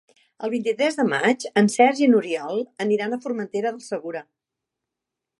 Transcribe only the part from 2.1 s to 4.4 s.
n'Oriol aniran a Formentera del Segura.